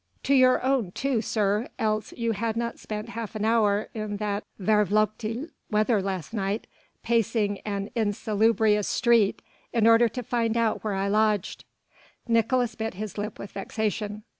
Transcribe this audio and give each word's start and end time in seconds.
"To 0.23 0.33
your 0.33 0.63
own 0.65 0.93
too, 0.93 1.21
sir, 1.21 1.67
else 1.77 2.11
you 2.13 2.31
had 2.31 2.57
not 2.57 2.79
spent 2.79 3.09
half 3.09 3.35
an 3.35 3.45
hour 3.45 3.89
in 3.93 4.17
that 4.17 4.43
vervloekte 4.59 5.51
weather 5.69 6.01
last 6.01 6.33
night 6.33 6.65
pacing 7.03 7.59
an 7.59 7.91
insalubrious 7.93 8.87
street 8.89 9.43
in 9.71 9.85
order 9.85 10.09
to 10.09 10.23
find 10.23 10.57
out 10.57 10.83
where 10.83 10.95
I 10.95 11.07
lodged." 11.07 11.65
Nicolaes 12.27 12.73
bit 12.75 12.95
his 12.95 13.19
lip 13.19 13.37
with 13.37 13.51
vexation. 13.51 14.23